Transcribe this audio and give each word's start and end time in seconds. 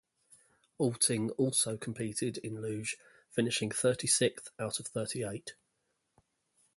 Alting 0.79 1.29
also 1.37 1.77
competed 1.77 2.39
in 2.39 2.59
luge, 2.59 2.97
finishing 3.29 3.69
thirty-sixth 3.69 4.49
out 4.57 4.79
of 4.79 4.87
thirty-eight. 4.87 5.53